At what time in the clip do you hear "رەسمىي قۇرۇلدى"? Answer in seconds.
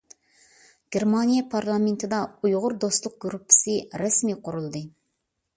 4.05-4.83